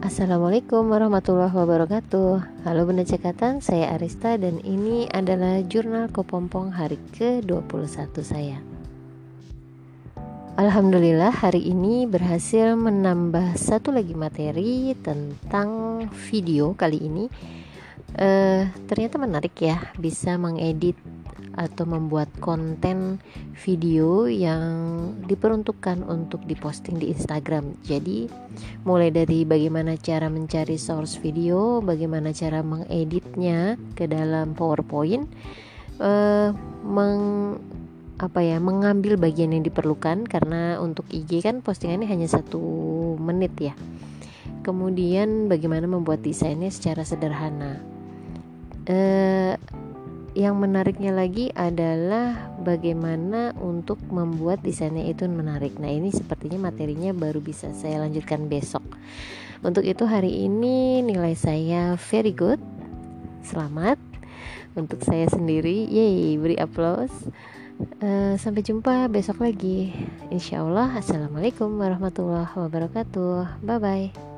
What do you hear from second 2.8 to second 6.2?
Bunda Cekatan, saya Arista dan ini adalah jurnal